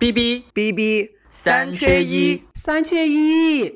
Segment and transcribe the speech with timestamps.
[0.00, 3.70] B B B B 三缺一，三缺一。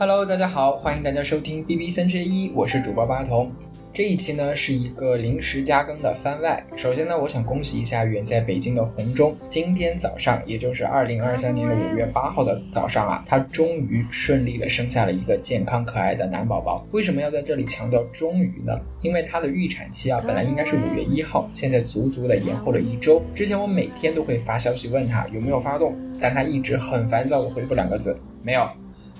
[0.00, 3.52] Hello，大家好，欢迎大家收听 B B 三缺一，我是主播八童。
[3.98, 6.64] 这一期呢是一个临时加更的番外。
[6.76, 16.86] 首先呢，我想恭喜一下远在北京的红中，今天早上，也就是二零二三年的五月八号的早上啊，他终于顺利的生下了一个健康可爱的男宝宝。
[16.92, 18.80] 为什么要在这里强调终于呢？
[19.02, 23.20] 因为他的预产期啊，本来应该是五月一号，现在足足的延后了一周。
[23.34, 28.64] 之前我每天都会发消息问他有没有发动，但他一直很烦躁的回复两个字：没有。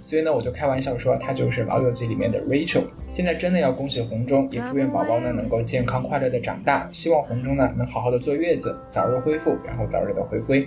[0.08, 2.84] 所以呢，我就开玩笑说，他就是《老友记》里面的 Rachel。
[3.12, 6.88] 现在真的要恭喜红中，也祝愿宝宝呢能够健康快乐的长大。
[6.94, 10.66] 希望红中呢能好好的坐月子，早日恢复，然后早日的回归。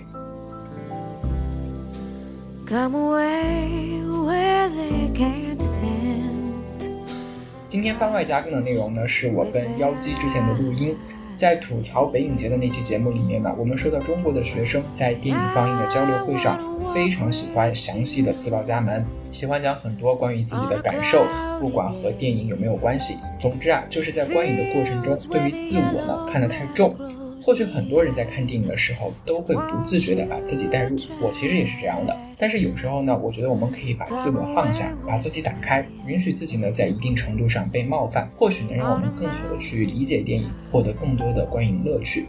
[7.68, 10.96] 今天番外加更的内容呢，是我跟妖姬之前的录音。
[11.36, 16.58] 在吐槽北影节的那期节目里面呢，我们说到中国的学生在电影放映的交流会上，
[16.94, 21.26] 非常喜欢详细的自报家门，喜欢讲很多关于自己的感受，
[21.58, 23.16] 不管和电影有没有关系。
[23.38, 26.96] 总之啊，就是在观影的过程中，对于自我呢看得太重。
[27.42, 32.16] 或许很多人在看电影的时候都会不自觉地把自己带入，我其实也是这样的。
[32.38, 42.26] 但是有时候呢，我觉得我们可以把自我放下，把自己打开，允许自己呢在一定程度上被冒犯，或许能让我们更好的去理解电影，获得更多的观影乐趣。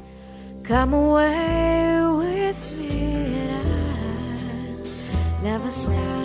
[0.65, 3.49] Come away with me
[5.43, 6.22] never stop.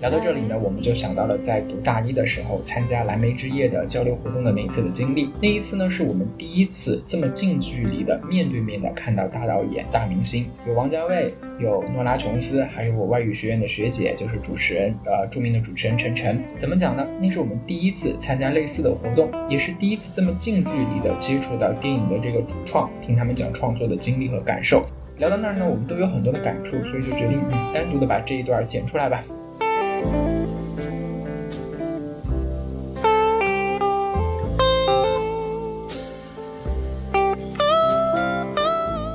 [0.00, 5.30] 聊到这里呢，我们就想到了在读大一的时候参加蓝莓之夜的交流活动的那一次的经历。
[5.40, 16.42] 那一次呢，是我们第一次这么近距离的面对面的看到大导演、大明星，有王家卫，有诺拉琼斯，还有我外语学院的学姐，就是主持人，呃，著名的主持人陈晨。
[16.58, 17.06] 怎么讲呢？
[17.22, 24.84] 那是我们第一次参加类似的活动，也是第一次这么近距离的接触到电影的这个主创，听他们讲创作的经历和感受。
[25.18, 29.22] 聊到那儿呢，我们都有很多的感触，所以就决定，嗯，单独的把这一段剪出来吧。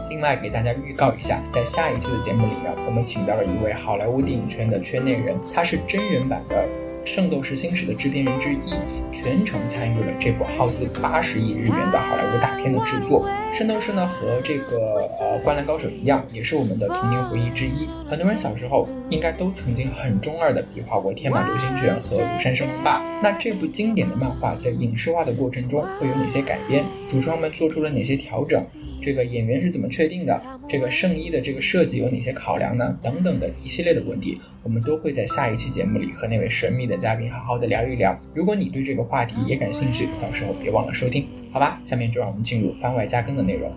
[0.09, 6.55] 另外，给大家预告一下，在下一期的节目里呢，我们请到了一位好莱坞电影圈的圈内人，他是真人版的。
[7.09, 8.69] 《圣斗士星矢》的制片人之一，
[9.11, 13.27] 全程参与了这部耗资八十亿日元的好莱坞大片的制作。
[13.57, 17.87] 《圣斗士》呢，和这个呃《灌篮高手》一样，也是我们的童年回忆之一。
[18.07, 23.01] 很多人小时候应该都曾经很中二的比划过天马流星拳和庐山升龙霸。
[23.23, 26.85] 那这部经典的漫画在影视化的过程中会有哪些改编？
[27.09, 28.63] 主创们做出了哪些调整？
[29.01, 30.39] 这个演员是怎么确定的？
[30.67, 32.95] 这个圣衣的这个设计有哪些考量呢？
[33.01, 38.15] 等等的一系列的问题，我们都会在下一期节目里和那位神秘的嘉宾好好的聊一聊。
[38.35, 41.79] 如果你对这个话题也感兴趣，到时候别忘了收听，好吧？
[41.83, 43.71] 下面就让我们进入番外加更的内容。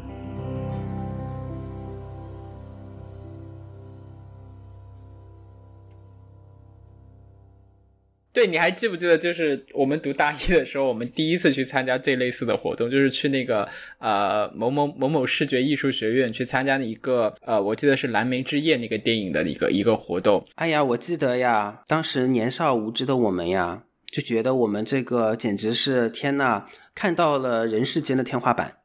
[8.32, 20.43] 对，你还记不记得，就是我们读大一的时候，我们第一次去参加这类似的活动，就是去那个呃某某某某视觉艺术学院去参加一个呃，我记得是《蓝莓之夜》那个电影的一个一个活动。
[20.54, 26.64] 哎呀，我记得呀，当时年少无知的我们呀，就觉得我们这个简直是天呐，
[26.94, 28.76] 看到了人世间的天花板。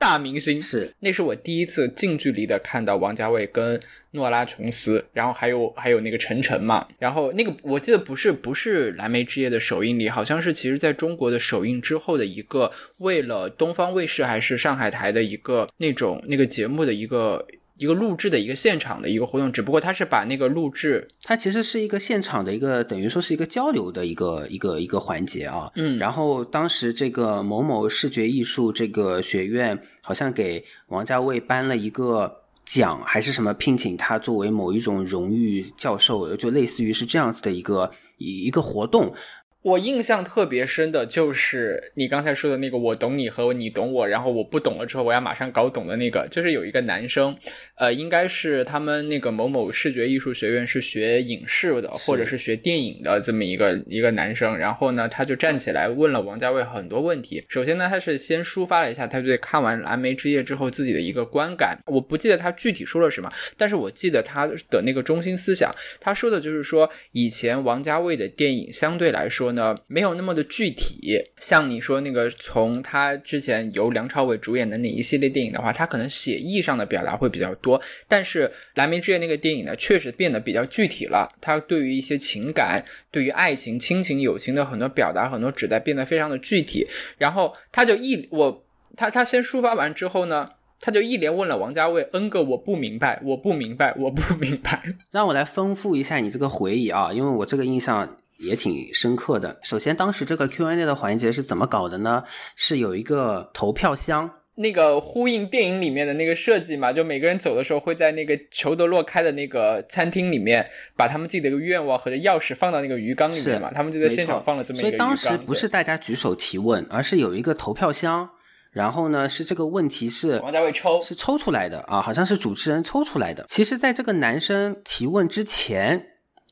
[0.00, 3.78] 大明星是，那是我第一次近距离的看到王家卫跟
[4.12, 17.46] 诺拉琼斯，然后还有还有那个陈晨嘛，然后那个我记得不是不是蓝莓之夜的首映礼，好像是其实在中国的首映之后的一个为了东方卫视还是上海台的一个那种那个节目的一个。
[17.80, 25.72] 一个录制的一个现场的一个活动，只不过他是把那个录制，它其实是一个现场的一个等于说是一个交流的一个一个一个环节啊。
[25.76, 39.14] 嗯，然后当时这个某某视觉艺术这个学院好像给王家卫颁了一个奖，还是什么聘请他作为某一种荣誉教授，就类似于是这样子的一个一一个活动。
[39.62, 47.36] 我印象特别深的就是你刚才说的那个“我懂你”和“你懂我”，然后我不懂了之后，我要马上搞懂的那个，就是有一个男生，
[47.74, 57.44] 呃，应该是他们那个某某视觉艺术学院是学影视的，或者是学电影的这么一个一个男生，然后呢，他就站起来问了王家卫很多问题。
[57.46, 61.78] 首先呢，他是先抒发了一下他对看完《蓝莓之夜》之后自己的一个观感。
[61.84, 65.70] 我不记得他具体说了什么，但是我记得他的那个中心思想，
[66.00, 69.49] 他说的就是说，以前王家卫的电影相对来说。
[69.52, 71.22] 呢，没有那么的具体。
[71.38, 77.80] 像你说那个，从他之前由梁朝伟主演的那一系列电影的话，他可能写意上的表达会比较多。
[78.08, 81.28] 但是《蓝莓之夜》那个电影呢，确实变得比较具体了。
[81.40, 86.86] 他对于一些情感、对于爱情、亲情、友情的很多表达、很多指代变得非常的具体。
[87.18, 88.64] 然后他就一我
[88.96, 90.50] 他他先抒发完之后呢。
[90.82, 94.82] 他就一连问了王家卫 N 个我不明白，我不明白，我不明白。
[95.10, 99.58] 让我来丰富一下你这个回忆啊，因为我这个印象也挺深刻的。
[99.62, 102.24] 首先，当时这个 Q&A 的环节是怎么搞的呢？
[102.56, 113.70] 是有一个投票箱，那个呼应电影里面的那个设计嘛，就每个人走的时候会在那个裘德洛开的那个餐厅里面，把他们自己的一个愿望和钥匙放到那个鱼缸里面嘛。
[113.72, 118.28] 他们就在现场放了这么一个所以当时不是大家举手提问，而是有一个投票箱。
[118.72, 123.44] 然后呢，是这个问题是王家卫抽是抽出来的啊，好像是主持人抽出来的。
[123.48, 126.00] 其实，在这个男生提问之前，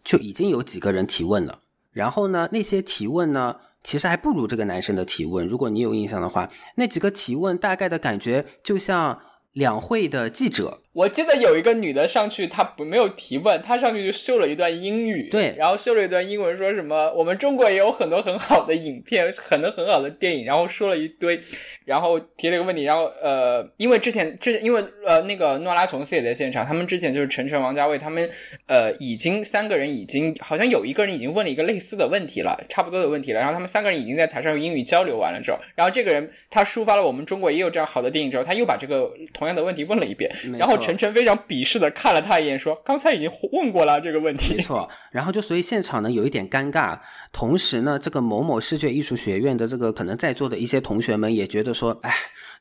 [0.03, 1.61] 就已经有几个人提问了。
[1.99, 5.45] 然后呢，那些提问呢，其实还不如这个男生的提问。
[5.45, 9.19] 如果你有印象的话，那几个提问大概的感觉就像
[9.51, 10.79] 两会的记者。
[10.99, 21.39] 我记得有一个女的上去，她不没有提问，她上去就秀了一段英语，对，然后秀了一段英文，说什么我们中国也有很多很好的影片，很多很好的电影，然后说了一堆，
[21.85, 28.29] 然后提了一个问题，然后呃，因为之前之前因为呃那个诺拉琼斯也在现场，他们之前就是陈晨、王家卫他们
[28.67, 40.29] 呃已经三个人已经好像有一个人已经问了一个类似的问题了，差不多的问题了，然后他们三个人已经在台上用英语交流完了之后，然后这个人他抒发了我们中国也有这样好的电影之后，他又把这个同样的问题问了一遍，
[40.59, 40.77] 然后。
[40.89, 46.99] 陈晨非常鄙视的看了他一眼，说：“刚才已经问过了这个问题。”没错，然后就所以现场呢有一点尴尬，
[47.31, 52.15] 同时呢，这个某某视觉艺术学院的这个可能在座的一些同学们也觉得说：“哎，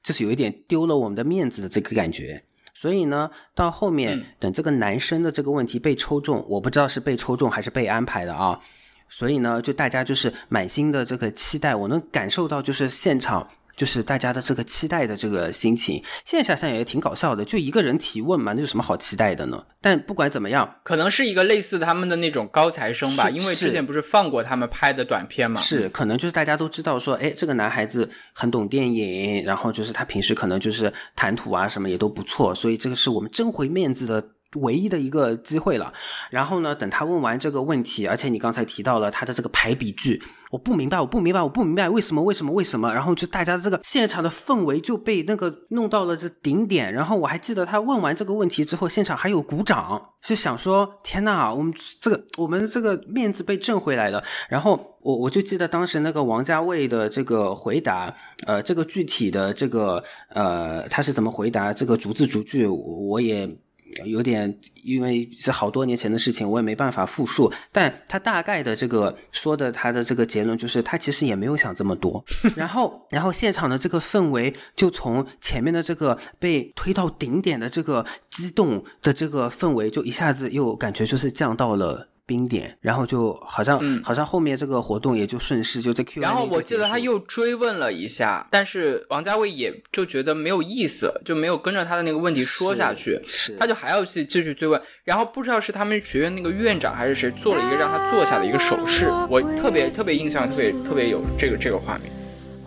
[0.04, 2.44] 就是有一点丢了我们的面子的这个感觉。”
[2.76, 8.60] 所以呢，到后面等这个男生的这个问题被抽中，我不知道是被抽中还是被安排的啊。
[9.08, 13.50] 所以呢，就大家就是满心的这个期待，我能感受到就是现场。
[13.78, 17.46] 就是大家的这个期待的这个心情，现在想想也挺搞笑的。
[17.46, 19.64] 就一个人提问嘛，那有什么好期待的呢？
[19.80, 25.62] 但不管怎么样，可能是一个类似他们的那种高材生吧，因为之前不是放过他们拍的短片嘛。
[25.62, 34.30] 是，可能就是大家都知道说，哎，这个男孩子很懂电影，然后就是他平时可能就是谈吐啊什么也都不错，所以这个是我们争回面子的。
[34.56, 35.92] 唯一的一个机会了，
[36.30, 40.22] 然后呢，等他问完这个问题，而且你刚才提到了他的这个排比句，
[40.52, 42.94] 我不明白，我不明白，我不明白为什么，为什么，为什么？
[42.94, 46.94] 然后就大家这个现场的氛围就被那个弄到了这顶点。
[46.94, 54.24] 然后我还记得他问完这个问题之后，现场还有鼓掌，是想说天呐，我们这个我们这个面子被挣回来了。
[54.50, 58.16] 然后我我就记得当时那个王家卫的这个回答，
[58.46, 63.58] 呃，这个具体的这个呃他是怎么回答这个逐字逐句，我也。
[64.06, 67.52] 有点，因为是好多年前的事情，我也没办法复述。
[67.72, 72.24] 但他大概的这个说的，他的这个结论就是，他其实也没有想这么多。
[72.56, 82.10] 然后，然后现场的这个氛围就从前面的这个被推到顶点的这个激动的这个氛围，就一下子又感觉就是降到了。
[82.28, 86.22] 冰点，然后就好像，好像后面这个活动也就顺势就这 Q。
[86.22, 93.20] 然后我记得他又追问了一下，但是王家卫也就觉得没有意思，就没有跟着他的那个问题说下去，
[93.58, 94.80] 他就还要去继续追问。
[95.06, 102.12] 然后不知道是他们学院那个院长还是谁做了一个让他坐下的一个手势，我特别特别印象特别特别有这个这个画面。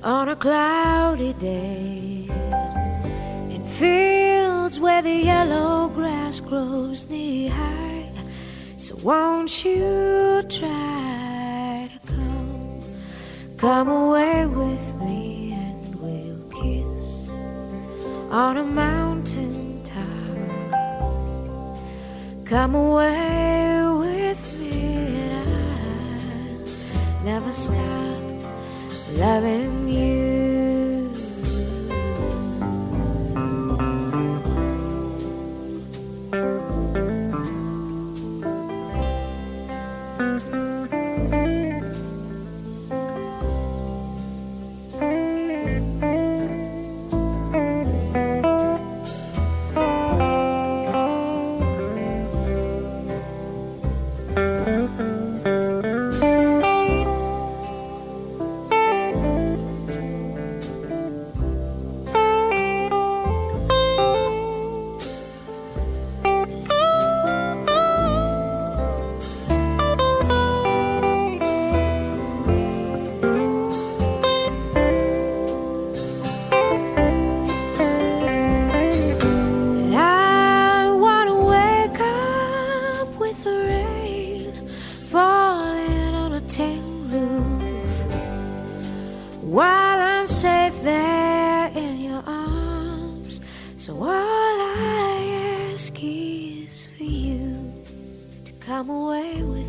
[0.02, 2.30] On a cloudy day
[3.50, 8.08] in fields where the yellow grass grows knee high.
[8.80, 12.80] So won't you try to come,
[13.58, 17.28] come away with me and we'll kiss
[18.30, 20.06] on a mountain top.
[22.46, 24.70] Come away with me
[25.24, 25.46] and
[27.18, 28.22] I'll never stop
[29.18, 30.09] loving you.
[89.50, 93.40] while I'm safe there in your arms.
[93.76, 97.72] So all I ask is for you
[98.44, 99.59] to come away with.